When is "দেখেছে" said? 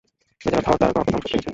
1.37-1.49